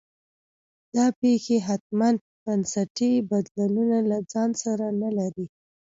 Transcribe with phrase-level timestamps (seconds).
[0.95, 2.09] دا پېښې حتمي
[2.43, 5.45] بنسټي بدلونونه له ځان سره نه لري.